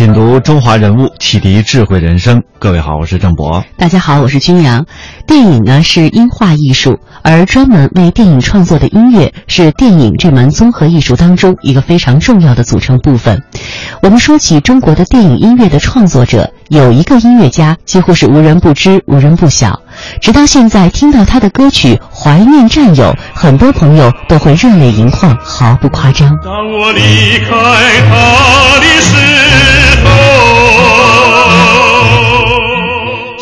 [0.00, 2.42] 品读中华人物，启迪智慧人生。
[2.58, 3.62] 各位好，我是郑博。
[3.76, 4.86] 大家好，我是君阳。
[5.26, 13.42] 电影呢是音画艺术，而专门为电影创作的音乐是电影这门综合艺术当中一个非常重要的组成部分。
[14.00, 19.82] 我们说起中国的电影音乐的创作者，有一个音乐家几乎是无人不知、无人不晓。
[20.22, 23.04] 直到现在，听到他的歌曲《怀念战友》，
[23.34, 26.30] 很多朋友都会热泪盈眶，毫不夸张。
[26.42, 27.50] 当我离开
[28.08, 28.99] 他的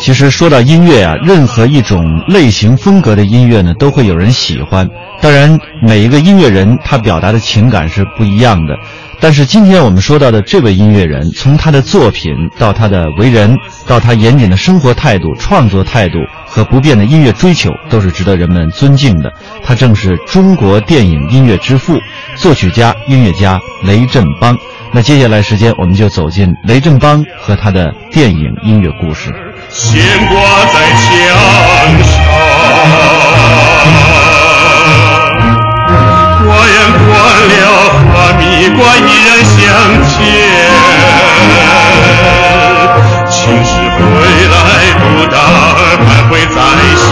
[0.09, 4.89] 其实说到音乐啊，任何一种类型风格的音乐呢，都会有人喜欢。
[5.21, 8.73] 当然，每一个音乐人他表达的情感是不一样的。
[9.19, 13.55] 但是今天我们说到的这位音乐人，从他的作品到他的为人，
[13.85, 16.17] 到他严谨的生活态度、创作态度
[16.47, 19.31] 和不变的音乐追求，都是值得人们尊敬的。
[19.63, 21.99] 他正是中国电影音乐之父、
[22.35, 24.57] 作曲家、音乐家雷振邦。
[24.91, 29.31] 那接下来时间，我们就走进雷振邦和他的电影音乐故事。
[29.71, 31.03] 悬挂在墙
[32.03, 32.11] 上。
[36.41, 36.75] 花言
[37.05, 37.07] 关
[37.49, 37.53] 了，
[38.11, 38.41] 哈密
[38.75, 39.55] 瓜依然香
[40.07, 40.11] 甜。
[43.29, 44.01] 青石回
[44.49, 44.57] 来
[44.99, 45.35] 不打，
[46.05, 46.57] 还会再
[46.95, 47.07] 想。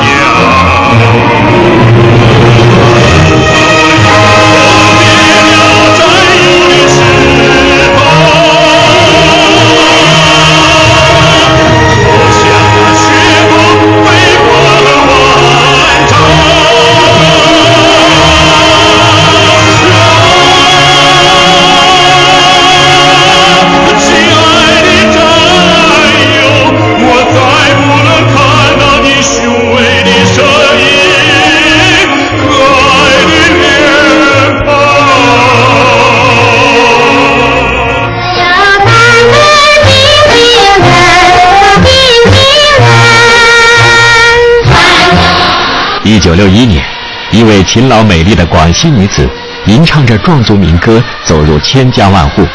[47.47, 49.25] 一位勤劳美丽的广西女子，
[49.67, 52.45] 吟唱着壮族民歌，走入千家万户。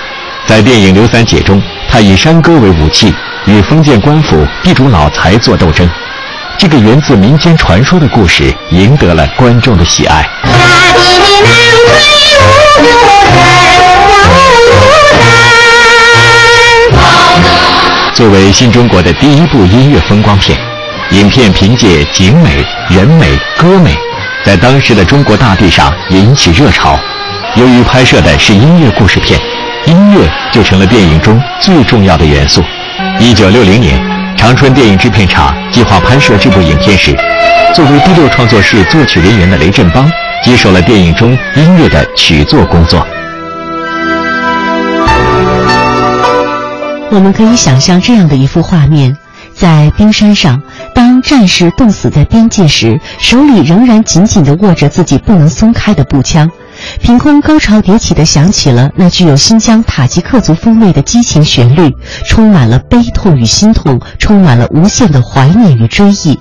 [0.46, 3.10] 在电影《刘三姐》中，她以山歌为武器，
[3.46, 5.88] 与封建官府、地主老财做斗争。
[6.58, 10.28] 这个源自民间传说的故事，赢得了观众的喜爱。
[18.12, 20.58] 作为新中国的第一部音乐风光片。
[21.12, 23.94] 影片凭借景美、人美、歌美，
[24.44, 26.98] 在当时的中国大地上引起热潮。
[27.54, 29.38] 由于拍摄的是音乐故事片，
[29.86, 32.62] 音乐就成了电影中最重要的元素。
[33.20, 34.00] 一九六零年，
[34.36, 37.16] 长春电影制片厂计划拍摄这部影片时，
[37.74, 40.10] 作为第六创作室作曲人员的雷振邦
[40.42, 43.06] 接手了电影中音乐的曲作工作。
[47.10, 49.16] 我们可以想象这样的一幅画面。
[49.54, 50.60] 在冰山上，
[51.22, 56.50] 战士冻死在边界时，手里仍然紧紧地握着自己不能松开的步枪，
[57.00, 61.94] 凭空高潮迭起地响起了那具有新疆塔吉克族风味的激情旋律，
[62.26, 66.38] 充满了悲痛与心痛，充满了无限的怀念与追忆。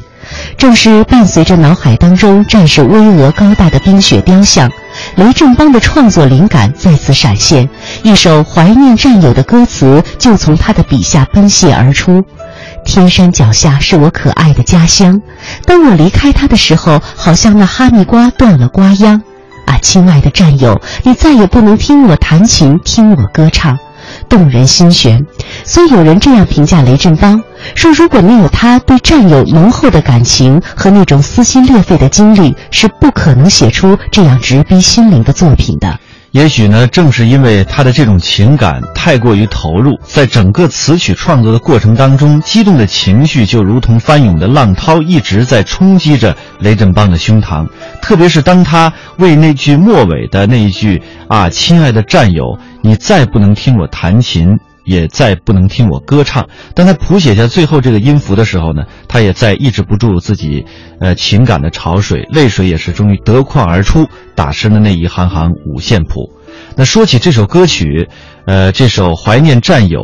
[0.58, 4.72] 正是伴随着脑海当中战士巍峨高大的冰雪雕像，
[5.16, 7.68] 雷振邦的创作灵感再次闪现，
[8.04, 12.24] 一首怀念战友的歌词就从他的笔下奔泻而出。
[12.86, 15.22] 天山脚下是我可爱的家乡，
[15.66, 19.22] 当我离开它的时候，好像那哈密瓜断了瓜秧。
[19.66, 23.78] 啊，亲爱的战友，你再也不能听我弹琴，听我歌唱，
[24.28, 25.26] 动人心弦。
[25.64, 27.42] 所以有人这样评价雷振邦：
[27.76, 36.00] 说如果没有他对战友浓厚的感情和那种撕心裂肺的经历，是不可能写出这样直逼心灵的作品的。
[36.32, 47.68] 也许呢，正是因为他的这种情感太过于投入，在整个词曲创作的过程当中，激动的情绪就如同翻涌的浪涛，一直在冲击着雷振邦的胸膛。
[48.02, 54.58] 特别是当他为那句末尾的那一句“啊，亲爱的战友，你再不能听我弹琴”。
[54.92, 56.48] 也再不能听我歌唱。
[56.76, 60.66] 当他谱写下最后这个音符的时候呢，他也再抑制不住自己，
[61.00, 66.30] 呃，情感的潮水，泪水也是终于得眶而出，打湿了那一行行五线谱。
[66.76, 68.10] 那说起这首歌曲，
[68.46, 70.00] 呃，这首《怀念战友》，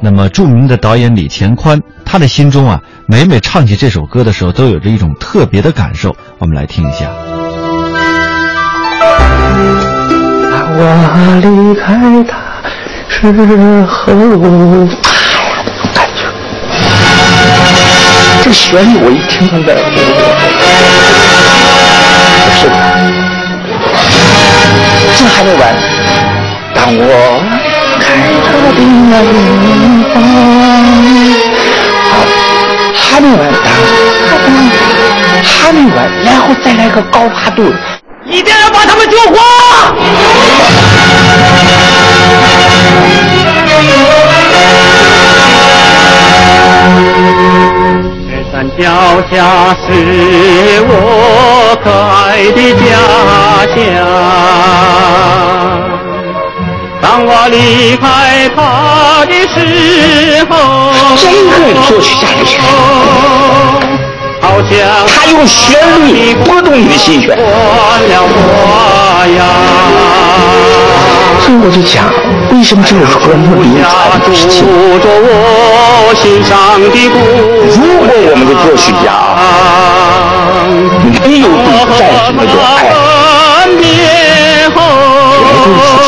[0.00, 6.16] 那么著名的导演李乾宽，他的心中啊，每每唱起这首歌的时候，都有着一种特别的感受。
[6.38, 7.10] 我们来听一下。
[10.72, 12.39] 我离开他。
[13.20, 13.26] 之
[13.86, 14.14] 后，哎
[15.44, 16.24] 呀，那种感觉，
[18.42, 19.90] 这旋律我一听就来火。
[22.32, 22.58] 不是，
[25.18, 25.62] 这还没完，
[26.74, 27.00] 当我
[28.00, 28.02] 开
[28.48, 28.78] 到的
[29.10, 30.16] 那一方，
[32.94, 33.68] 还没完，当
[34.40, 34.48] 当，
[35.44, 37.70] 还没完，然后再来个高八度。
[38.24, 39.36] 一定要把他们救活。
[48.28, 48.82] 这山脚
[49.30, 49.34] 下
[49.86, 49.88] 是
[50.86, 50.90] 我
[51.82, 52.18] 可爱
[52.52, 52.80] 的家
[53.74, 53.78] 乡。
[57.02, 58.04] 当我离开
[58.54, 58.58] 他
[59.26, 59.56] 的时
[60.48, 60.52] 候，
[61.16, 61.52] 真会
[61.88, 62.64] 作曲家厉害，好
[63.84, 63.89] 像
[64.40, 64.46] 他
[65.30, 65.78] 用旋
[66.08, 67.36] 律拨动你的心弦。
[71.40, 72.04] 所以我就讲，
[72.52, 73.84] 为什么这首歌那么流传
[74.20, 74.60] 不是情？
[74.60, 74.66] 住
[75.00, 76.50] 着我心上
[76.80, 77.16] 的故
[77.66, 79.06] 如果我们的作曲家
[81.24, 82.68] 没有对战士那种爱，
[83.80, 84.78] 绝对
[85.56, 86.06] 出现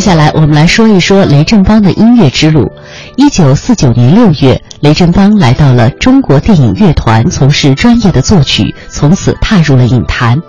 [0.00, 2.72] 接下来，我们来说一说雷振邦的音乐之路。
[3.16, 10.40] 一九四九年六月，雷振邦来到了中国电影乐团，从事专业的作曲，从此踏入了影坛。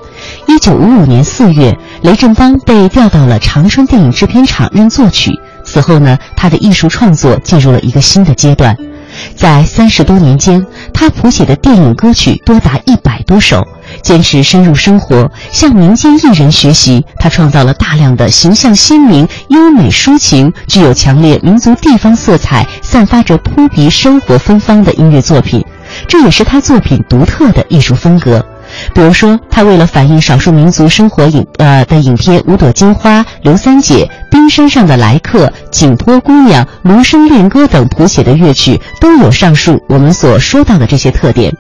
[0.48, 5.38] 一九五五年四月，雷振邦被调到了长春电影制片厂任作曲。
[5.66, 8.74] 此后呢，他的艺术创作进入了一个新的阶段。
[9.36, 13.66] 在三十多年间，他谱写的电影歌曲多达一百多首。
[14.02, 25.66] 坚持深入生活，向民间艺人学习，他创造了大量的形象鲜明、优美抒情、具有强烈民族地方色彩、散发着扑鼻生活芬芳的音乐作品。
[26.08, 28.46] 这也是他作品独特的艺术风格。
[28.94, 41.54] 比如说，他为了反映少数民族生活影呃的影片《五朵金花》《刘三姐》《冰山上的来客》《景颇姑娘》《芦笙恋歌》等谱写的乐曲，都有上述我们所说到的这些特点。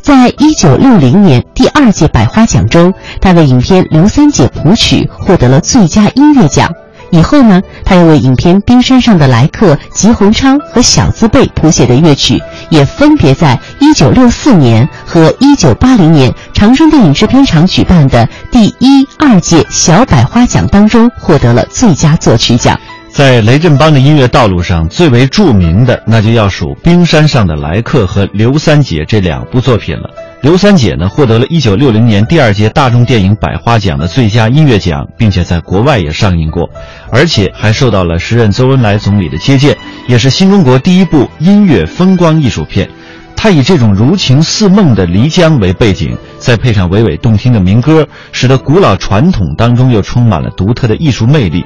[0.00, 6.70] 在一九六零年第二届百花奖中，他为影片《刘三姐》谱曲，获得了最佳音乐奖。
[7.10, 12.38] 以后呢，他又为影片《冰山上的来客》吉鸿昌和小字辈谱写的乐曲，
[12.68, 22.78] 也分别在1964年和1980年长春电影制片厂举办的第一、二届小百花奖当中获得了最佳作曲奖。
[23.10, 30.10] 在雷振邦的音乐道路上，最为著名的那就要数《冰山上的来客》和《刘三姐》这两部作品了。
[30.40, 36.70] 《刘三姐》呢，获得了一九六零年第二届大众电影百花奖的最佳音乐奖，并且在国外也上映过，
[37.10, 39.76] 而且还受到了时任周恩来总理的接见，
[40.06, 42.88] 也是新中国第一部音乐风光艺术片。
[43.34, 51.64] 它以这种如情似梦的漓江为背景，再配上娓娓动听的民歌，使得古老传统当中又充满了独特的艺术魅力。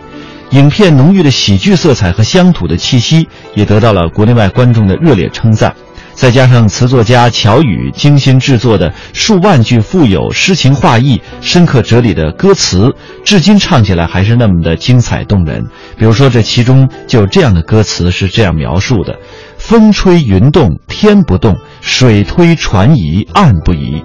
[0.52, 5.74] 影片浓郁的喜剧色彩和乡土的气息，也得到了国内外观众的热烈称赞。
[6.22, 15.66] 再加上词作家乔羽精心制作的数万句富有诗情画意、深刻哲理的歌词，至今唱起来还是那么的精彩动人。
[15.98, 19.18] 比如说，这其中就有这样的歌词是这样描述的
[19.58, 24.04] ：“风吹云动天不动，水推船移岸不移，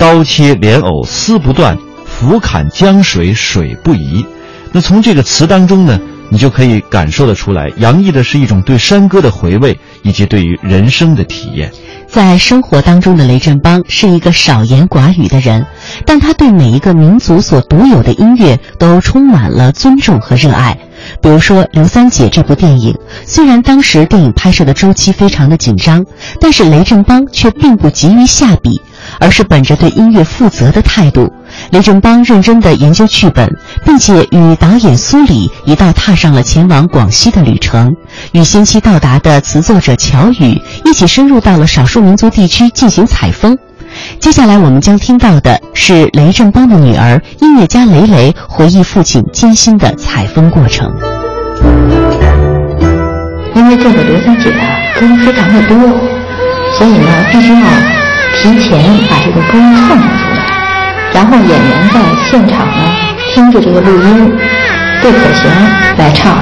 [0.00, 4.26] 刀切莲藕丝不断，斧砍江水水不移。”
[4.74, 6.00] 那从这个词当中呢，
[6.32, 11.70] 你就可以感受得出来，洋溢的是一种对山歌的回味，以及对于人生的体验。
[12.08, 15.66] 在生活当中的雷振邦是一个少言寡语的人，
[16.06, 20.78] 但他对每一个民族所独有的音乐都充满了尊重和热爱。
[21.20, 22.96] 比如说《刘三姐》这部电影，
[23.26, 26.06] 虽然当时电影拍摄的周期非常的紧张，
[26.40, 28.80] 但是雷振邦却并不急于下笔，
[29.20, 31.30] 而是本着对音乐负责的态度。
[31.70, 33.48] 雷振邦认真地研究剧本，
[33.84, 37.94] 并且与导演苏里一道踏上了前往广西的旅程，
[38.32, 43.56] 与先期到达的词作者乔羽一起深入到了少数民族地区进行采风。
[44.18, 50.90] 接下来我们将听到的是雷振邦的女儿音乐家雷雷回忆父亲艰辛的采风过程。
[53.54, 55.76] 因为这个刘三姐啊歌非常的多，
[56.78, 57.60] 所以呢必须要
[58.34, 60.51] 提前把这个歌唱出来。
[61.14, 62.00] 然后演员在
[62.30, 62.90] 现场呢，
[63.32, 64.32] 听着这个录音，
[65.00, 65.50] 对口型
[65.98, 66.36] 来唱。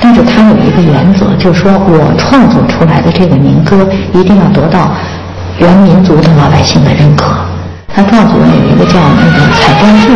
[0.00, 4.92] 但是他有一个原则，就是说我创作出来的这个民歌一定要得到
[5.58, 7.34] 原民族的老百姓的认可。
[7.94, 10.08] 他告诉我有一个叫那个彩妆剧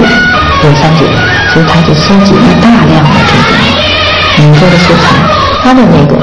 [0.62, 1.06] 刘三姐，
[1.54, 5.14] 所以他就搜集了大量的这个民歌的素材。
[5.62, 6.18] 他的那个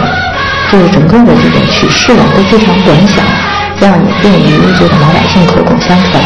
[0.72, 3.24] 就是整个的这个曲式啊都非常短小，
[3.80, 6.22] 这样也便于这个老百姓口口相传。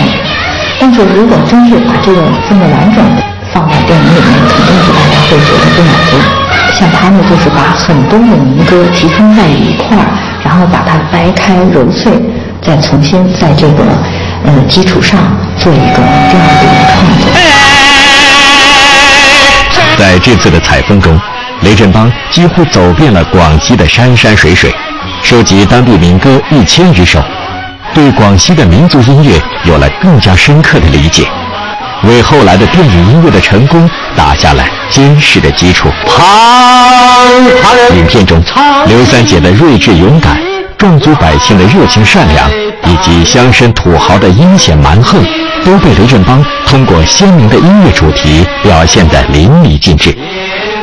[0.80, 3.22] 但是如果真是把这个这么完整的
[3.54, 6.16] 放在电影里面，肯定是大家会觉得不满足。
[6.74, 10.06] 像他们就是把很多的民歌集中在一块儿，
[10.44, 12.14] 然后把它掰开揉碎，
[12.62, 13.84] 再重新在这个
[14.46, 15.20] 呃基础上
[15.58, 16.00] 做一个
[16.32, 17.28] 第二部的创作。
[19.98, 21.20] 在这次的采风中，
[21.62, 24.74] 雷振邦几乎走遍了广西的山山水水，
[25.22, 27.22] 收集当地民歌一千余首，
[27.94, 31.28] 对广西的民族音乐有了更加深刻的理解，
[32.04, 35.90] 为后来的电影音乐的成功打下了坚实的基础。
[37.96, 38.42] 影片中，
[38.88, 40.40] 刘三姐的睿智勇敢，
[40.78, 42.50] 壮族百姓的热情善良，
[42.86, 45.24] 以及乡绅土豪的阴险蛮横。
[45.66, 50.18] 都被雷振邦通过鲜明的音乐主题表现得淋漓尽致，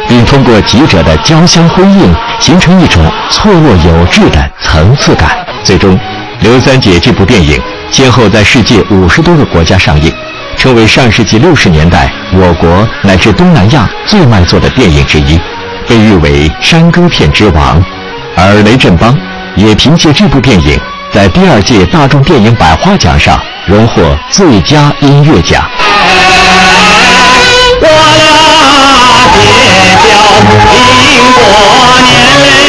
[0.07, 5.31] 并通过几者的交相辉映，形成一种错落有致的层次感。
[5.65, 5.97] 最终，
[6.47, 7.61] 《刘三姐》这部电影
[7.91, 10.15] 先后在世界五十多个国家上映，
[10.57, 15.41] 成为上世纪六十年代我国乃至东南亚最卖座的电影之一，
[15.88, 17.83] 被誉为山歌片之王。
[18.37, 19.19] 而雷振邦
[19.57, 20.79] 也凭借这部电影，
[21.12, 23.37] 在第二届大众电影百花奖上。
[23.67, 25.69] 荣获最佳音乐奖。
[27.81, 28.23] 我俩
[29.35, 29.43] 结
[29.99, 30.09] 交
[30.71, 30.79] 经
[31.35, 31.43] 过
[32.05, 32.65] 年。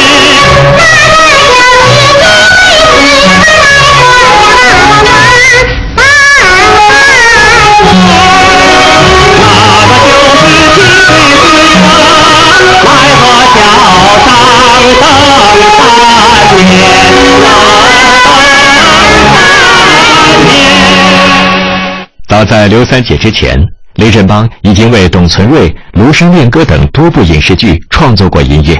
[22.27, 23.57] 早在刘三姐之前，
[23.95, 28.79] 雷振邦已经为董存瑞、庐山恋歌等多部影视剧创作过音乐。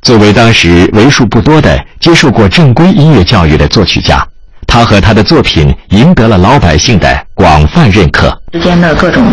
[0.00, 4.22] 作为当时为数不多的接受过正规音乐教育的作曲家，
[4.66, 8.30] 他和他的作品赢得了老百姓的广泛认可。
[8.52, 9.24] 之间的各种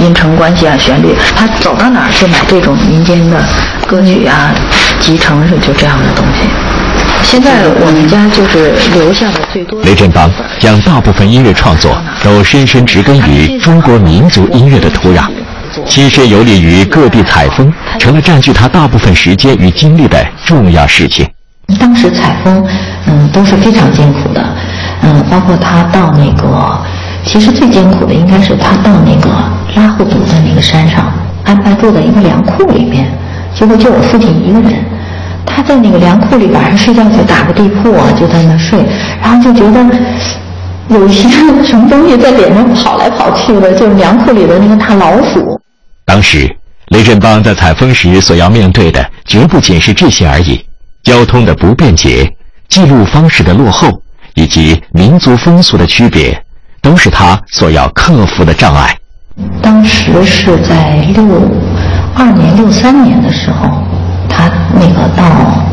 [0.00, 3.42] 音程关系啊，旋律，他走到哪儿就买这种民间的
[3.86, 4.54] 歌曲啊，
[5.00, 6.48] 集成是就这样的东西。
[7.22, 9.80] 现在我们家就是留下的最多。
[9.82, 15.28] 雷振邦将大部分音乐创作都深深植根于中国民族音乐的土壤，
[15.86, 21.26] 亲身游历于各地采风，成了占据他大部分时间与精力的重要事情。
[21.80, 22.64] 当时采风，
[23.06, 24.44] 嗯，都是非常艰苦的，
[25.02, 26.78] 嗯，包括他到那个，
[27.24, 29.30] 其实最艰苦的应该是他到那个
[29.74, 31.12] 拉祜族的那个山上，
[31.44, 33.10] 安排住在一个粮库里边，
[33.58, 34.74] 结果就我父亲一个人。
[35.48, 38.84] 他在那个粮库里晚上睡觉就打个地铺啊，就在那睡，
[39.22, 39.80] 然后就觉得
[40.88, 41.28] 有一些
[41.64, 45.58] 什么东西在脸上跑来跑去的，就是粮库里的那个大老鼠。
[46.04, 46.54] 当时
[46.88, 50.60] 雷振邦在采风时所要面对的，绝不仅是这些而已：
[51.04, 52.30] 交通的不便捷、
[52.68, 53.88] 记录方式的落后，
[54.34, 56.38] 以及民族风俗的区别，
[56.82, 58.96] 都是他所要克服的障碍。
[59.62, 61.22] 当时是在六
[62.16, 63.68] 二年、六三年的时候。
[64.28, 65.24] 他那个到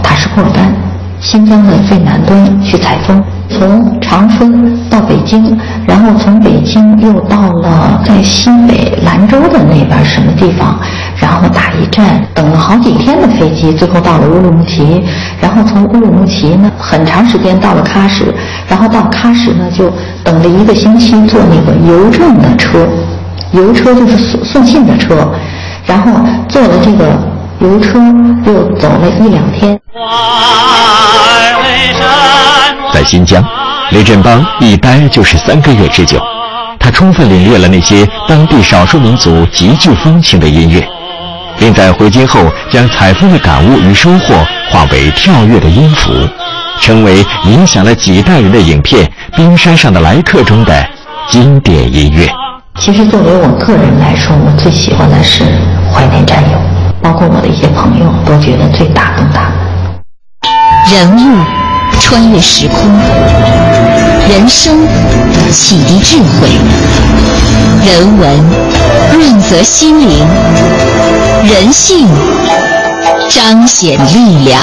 [0.02, 0.72] 塔什库尔干，
[1.20, 10.80] 新疆的最南端去采风，从长春到北京，然后从北京又到了在西北兰州的那边什么地方，
[11.18, 15.04] 然后打一站，等了好几天的飞机，最后到了乌鲁木齐，
[15.42, 18.24] 然后从乌鲁木齐呢很长时间到了喀什，
[18.70, 19.92] 然后到喀什呢就
[20.24, 22.88] 等了一个星期，坐那个邮政的车，
[23.52, 25.28] 邮车就是送送信的车，
[25.86, 26.12] 然后
[26.50, 27.06] 坐了这个。
[27.60, 27.98] 游车
[28.46, 29.80] 又走了一两天。
[32.92, 33.42] 在新疆，
[33.92, 36.22] 雷振邦一待就是三个月之久。
[36.78, 40.86] 他充分领略了那些当地少数民族极具风情的音乐，
[41.58, 44.36] 并在回京后将采风的感悟与收获
[44.70, 46.12] 化为跳跃的音符，
[46.82, 49.06] 成为影响了几代人的影片
[49.38, 50.86] 《冰山上的来客》中的
[51.30, 52.30] 经典音乐。
[52.80, 55.44] 其实，作为我个人来说，我最喜欢的是
[55.94, 56.58] 《怀念战友》。
[57.02, 59.52] 包括我的一些朋友都觉得最打动他。
[60.90, 61.38] 人物
[62.00, 62.78] 穿越时空，
[64.30, 64.76] 人生
[65.52, 66.50] 启迪智慧，
[67.86, 68.40] 人文
[69.14, 70.26] 润泽心灵，
[71.44, 72.08] 人性
[73.30, 74.62] 彰显力量。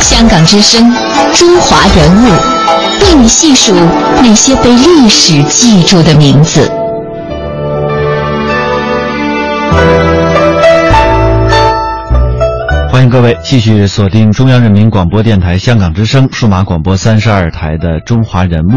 [0.00, 0.92] 香港之声，
[1.34, 2.30] 中华人物，
[3.04, 3.74] 为你细数
[4.22, 6.70] 那些被历史记住的名字。
[12.98, 18.70] 欢迎各位继续锁定中央人民广播电台香港之声数码广播三十二台的《中华人物》。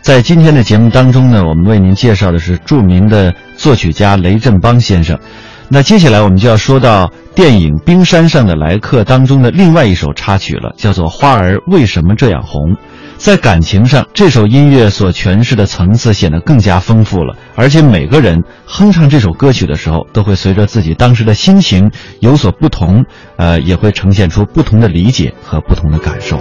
[0.00, 5.18] 在今天的节目当中呢，我们为您介绍的是著名的作曲家雷振邦先生。
[5.68, 12.72] 那接下来我们就要说到电影《冰山上的来客》当中的另外一首插曲了，叫做《花儿为什么这样红》。
[13.16, 21.90] 在感情上，这首音乐所诠释的层次显得更加丰富了，而且每个人哼唱这首歌曲的时候，都会随着自己当时的心情
[22.20, 23.04] 有所不同，
[23.36, 26.38] 呃，也会呈现出不同的理解和不同的感受。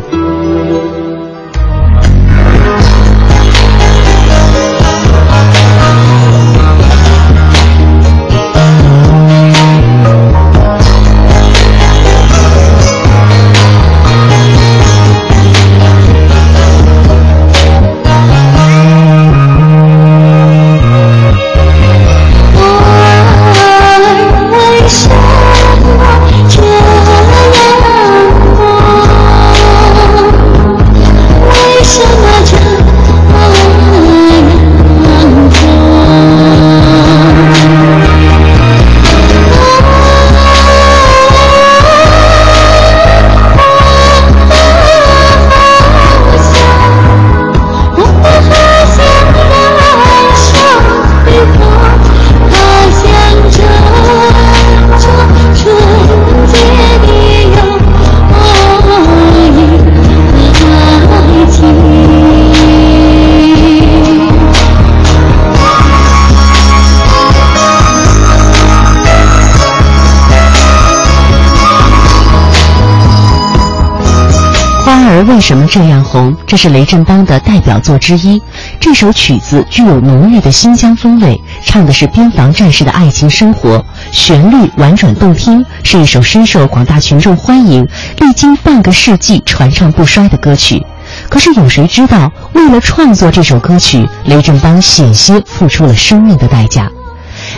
[75.23, 76.35] 为什么这样红？
[76.45, 78.41] 这是雷振邦的代表作之一。
[78.79, 87.87] 这首曲子具有浓郁的新疆风味，唱的是边防战士的爱情生活，旋律婉转动听，是一首深受广大群众欢迎、
[88.19, 90.85] 历经半个世纪传唱不衰的歌曲。
[91.29, 96.89] 可是有谁知道，为了创作这首歌曲，雷振邦险些付出了生命的代价。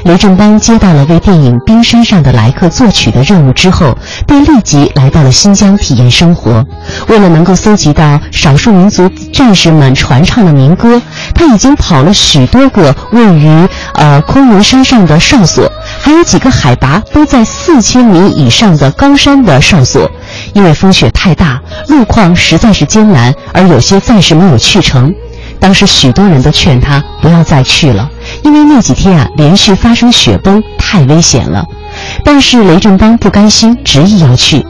[0.06, 3.98] 雷振邦接到了为电影《冰山上的来客》作曲的任务之后，
[4.28, 6.64] 便立即来到了新疆体验生活。
[7.08, 11.02] 为了能够搜集到少数民族战士们传唱的民歌，
[11.34, 15.68] 他已经跑了许多个位于呃昆仑山上的哨所，
[16.00, 20.08] 还有几个海拔都在四千米以上的高山的哨所。
[20.54, 25.12] 因为风雪太大，路况实在是艰难，而有些暂时没有去成。
[25.60, 28.08] 当时许多人都劝他不要再去了，
[28.44, 31.66] 因为那几天啊连续发生雪崩，太危险了。
[32.24, 34.66] 但是雷振邦不甘心，执意要去。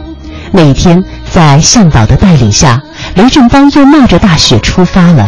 [0.52, 2.82] 那一天，在向导的带领下，
[3.16, 5.28] 雷振邦又冒着大雪出发了。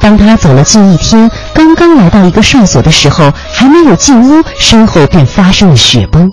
[0.00, 6.32] 当他走了近一天，刚刚来到一个哨所的时候，还没有进屋，身后便发生了雪崩。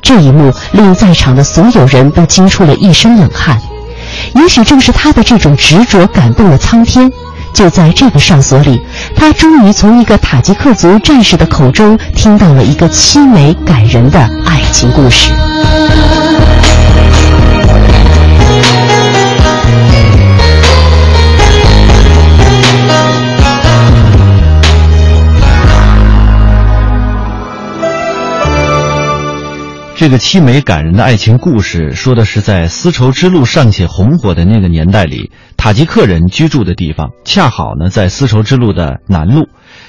[0.00, 3.60] 这一幕令在场的所有人都惊出了一身冷汗。
[4.34, 7.10] 也许正是他的这种执着感动了苍天。
[7.52, 8.80] 就在这个哨所里，
[9.16, 15.30] 他终于从一个塔吉克族战士的口中听到了一个凄美感人的爱情故事。
[30.02, 39.46] 这个凄美感人的爱情故事，说的是在丝绸之路尚且红火的那个年代里，塔吉克人居住的地方，恰好呢在丝绸之路的南路。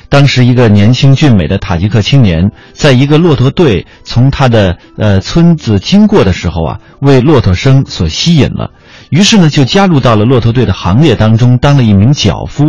[0.10, 8.70] 当时，一个年轻俊美的塔吉克青年，在一个骆驼队从他的呃村子经过的时候啊，为骆驼声所吸引了，
[9.10, 12.66] 于是呢就加入到了骆驼队的行列当中，当了一名脚夫。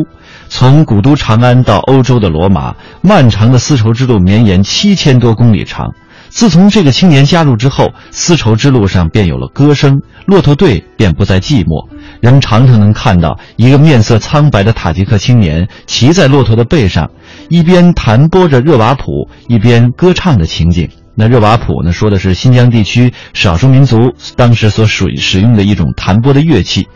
[0.49, 5.93] 从古都长安到欧洲的罗马，漫长的丝绸之路绵延七千多公里长。
[6.35, 11.89] 自从这个青年加入之后，丝绸之路上便有了歌声，骆驼队便不再寂寞。
[12.21, 17.09] 人们常常能看到一个面色苍白的塔吉克青年骑在骆驼的背上，
[17.49, 20.89] 一边弹拨着热瓦普，一边歌唱的情景。
[21.15, 26.89] 那热瓦普呢，说的是新疆地区少数民族当时所属使用的一种弹拨的乐器。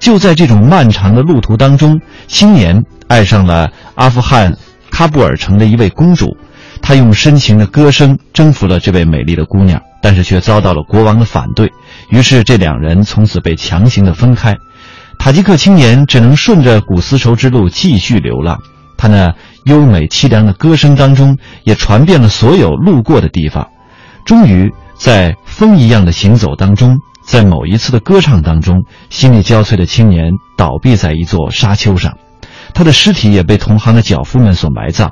[0.00, 4.56] 就在这种漫长的路途当中，青年爱上了阿富汗
[4.90, 6.34] 喀布尔城的一位公主。
[6.82, 11.72] 他用深情的歌声征服了这位美丽的姑娘，但是却遭到了国王的反对。
[12.10, 14.56] 于是这两人从此被强行的分开。
[15.18, 18.58] 塔吉克青年只能顺着古丝绸之路继续流浪。
[18.96, 19.34] 他那
[19.64, 23.66] 优美凄凉的歌声当中，也传遍了所有路过的地方。
[24.24, 32.16] 终于，在风一样的行走当中，在某一次的歌唱当中，心力交瘁的青年倒闭在一座沙丘上，
[32.74, 35.10] 他的尸体也被同行的脚夫们所埋葬。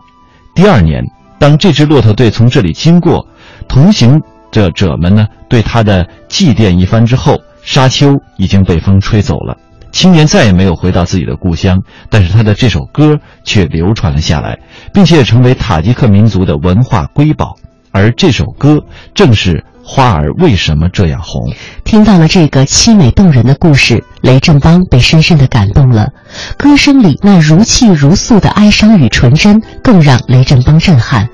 [0.55, 1.05] 第二年。
[1.38, 3.26] 当这支骆驼队从这里经过，
[3.68, 4.20] 同行
[4.50, 9.56] 者者们呢对他的祭奠一番之后，沙丘已经被风吹走了。
[9.92, 14.58] 青年再也没有回到自己的故乡，但是他的这首歌却流传了下来，
[14.92, 17.56] 并且也成为塔吉克民族的文化瑰宝。
[17.92, 18.82] 而这首歌
[19.14, 19.64] 正是。
[19.86, 21.52] 花儿为什么这样红？
[21.84, 26.08] 听到了这个凄美动人的故事，雷振邦被深深的感动了。
[26.56, 31.28] 歌声里那如泣如诉的哀伤与纯真，更让雷振邦震撼。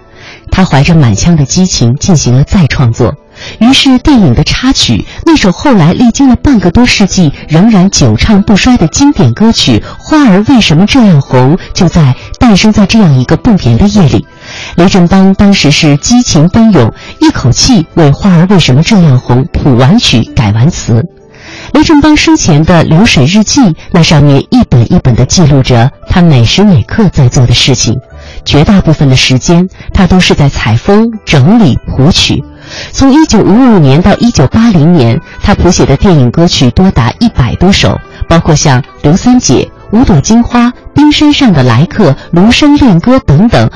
[0.50, 3.14] 他怀着满腔的激情进行了再创作。
[3.60, 14.26] 于是，电影的插曲，那首后来历经了半个多世纪仍然久唱不衰的经典歌曲《花儿为什么这样红》，就在诞生在这样一个不眠的夜里。
[14.76, 21.04] 雷振邦当时是激情奔涌，一口气为《花儿为什么这样红》谱完曲、改完词。
[21.72, 23.60] 雷振邦生前的流水日记，
[23.90, 27.96] 那上面一本一本地记录着他每时每刻在做的事情。
[28.44, 32.42] 绝大部分的时间，他都是在采风、整理、谱曲。
[32.92, 39.68] 从1955年到1980年，他谱写的电影歌曲多达一百多首，包括像《刘三姐》。
[39.92, 43.70] 五朵金花、冰山上的来客、芦笙恋歌等等，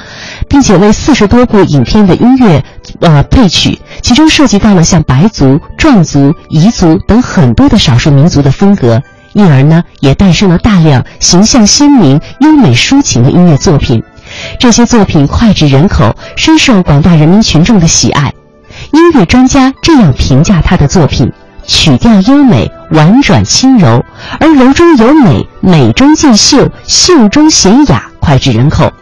[0.48, 2.64] 并且为四十多部影片的音乐，
[3.00, 14.02] 呃配曲，其中涉及到了像白族、壮族、彝族等很多的少数民族的风格，因而呢，也诞生了大量形象鲜明、优美抒情的音乐作品。
[14.58, 18.32] 这些作品脍炙人口，深受广大人民群众的喜爱。
[18.92, 21.30] 音乐专家这样评价他的作品。
[21.66, 24.04] 曲调优美、婉转轻柔，
[24.40, 28.92] 而柔中有美，美中见秀，秀中显雅，脍炙人口。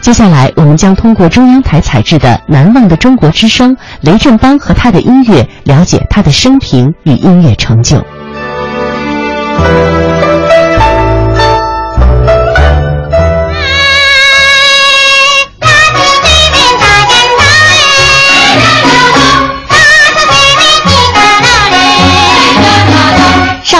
[0.00, 8.04] 接下来，我们将通过中央台采制的《难忘的中国之声》，雷振邦和他的音乐，了解他的生平与音乐成就。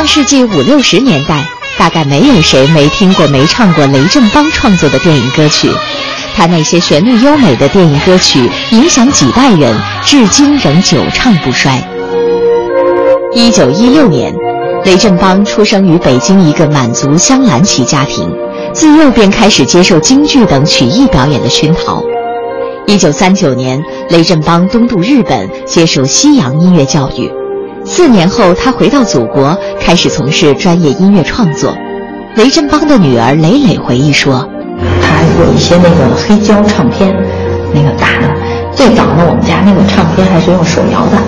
[0.03, 1.47] 上世纪五六十年代，
[1.79, 5.71] 大概没有谁没听过、没唱过雷振邦创作的电影歌曲。
[6.35, 11.81] 他那些旋律优美的电影歌曲，影响几代人，至今仍久唱不衰。
[13.33, 14.35] 一九一六年，
[14.85, 18.29] 雷振邦出生于北京一个满族镶蓝旗家庭，
[18.73, 22.03] 自幼便开始接受京剧等曲艺表演的熏陶。
[22.88, 27.31] 一九三九年，雷振邦东渡日本，接受西洋音乐教育。
[27.94, 31.76] 四年后，他回到祖国，开始从事专业音乐创作。
[32.37, 34.48] 雷振邦的女儿蕾蕾回忆说
[35.05, 37.14] ：“他有一些那个黑胶唱片，
[37.74, 38.35] 那个大的。
[38.74, 41.18] 最早呢，我们家那个唱片还是用手摇的。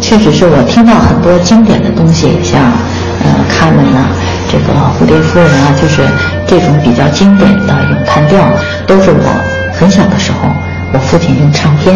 [0.00, 2.58] 确实是我听到很多经典的东西，像
[3.20, 4.08] 呃《卡门》呐，
[4.48, 6.00] 这个《蝴蝶夫人》啊，就是
[6.48, 8.40] 这种比较经典的咏叹调，
[8.86, 9.28] 都是我
[9.78, 10.48] 很小的时候。”
[10.90, 11.94] 我父亲用唱片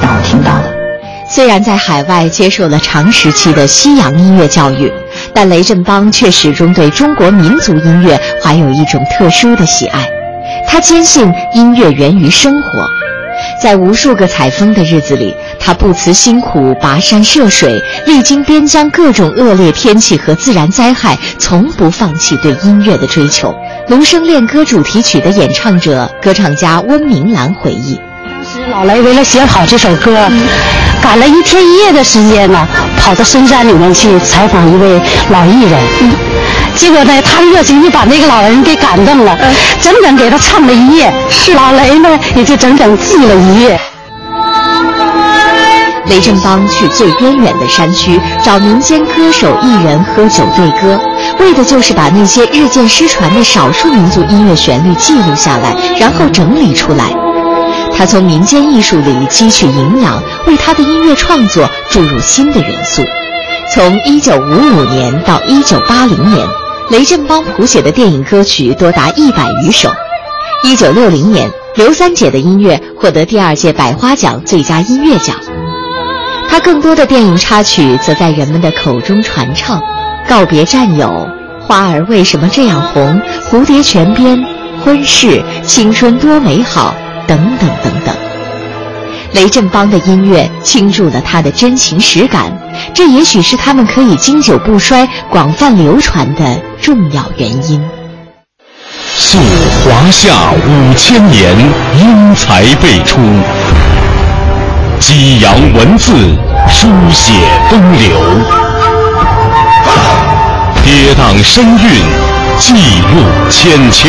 [0.00, 0.79] 让我听到的。
[1.32, 4.92] 虽然在海外接受了长时期的西洋音乐教育，
[5.32, 10.08] 但雷振邦却始终对中国民族音乐怀有一种特殊的喜爱。
[10.66, 12.84] 他坚信音乐源于生活，
[13.62, 23.52] 在无数个采风的日子里，他不辞辛苦跋山涉水，历经边疆各种恶劣天气和自然灾害，从不放弃对音乐的追求。
[23.86, 28.00] 《龙生恋歌》主题曲的演唱者、歌唱家温明兰回忆。
[28.70, 30.16] 老雷为了写好这首歌，
[31.02, 35.80] 赶了一天一夜的时间呢，跑到深山里面去采访一位老艺人。
[36.76, 39.36] 结果呢，他的热情就把那个老人给感动了，
[39.80, 41.12] 整整给他唱了一夜。
[41.54, 43.80] 老雷呢，也就整整记了一夜。
[46.06, 50.98] 雷振邦去最边远的山区找民间歌手艺人喝酒对歌，
[51.38, 57.04] 为的就是把那些日渐失传的少数民族音乐旋律记录下来，然后整理出来。
[58.00, 63.02] 他从民间艺术里汲取营养，为他的音乐创作注入新的元素。
[63.74, 66.48] 从1955年到1980年，
[66.88, 69.90] 雷振邦谱写的电影歌曲多达一百余首。
[70.64, 75.36] 1960年，刘三姐的音乐获得第二届百花奖最佳音乐奖。
[76.48, 79.78] 他更多的电影插曲则在人们的口中传唱，
[80.26, 81.06] 《告别战友》
[81.66, 84.38] 《花儿为什么这样红》《蝴蝶泉边》
[84.82, 85.26] 《婚事》
[85.66, 86.94] 《青春多美好》。
[87.30, 88.12] 等等等等，
[89.34, 92.50] 雷振邦的音乐倾注了他的真情实感，
[92.92, 97.80] 这也许是他们可以经久不衰、广泛流传的重要原因。
[99.16, 99.38] 溯
[99.84, 101.56] 华夏五千年，
[102.00, 103.20] 英才辈出；
[104.98, 106.12] 激扬文字，
[106.68, 107.32] 书写
[107.70, 108.10] 风流；
[110.82, 111.90] 跌宕声韵，
[112.58, 114.08] 记录千秋。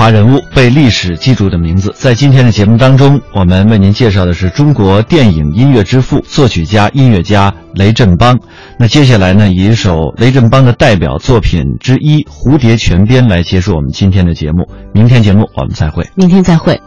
[0.00, 8.40] 华人物被历史记住的名字，在今天的节目当中，我们为您介绍的是中国电影音乐之父、作曲家、音乐家雷振邦。
[8.78, 14.66] 那接下来呢，以一首雷振邦的代表作品之一《蝴蝶泉边》来结束我们今天的节目。
[14.94, 16.08] 明天节目我们再会。
[16.14, 16.80] 明天再会。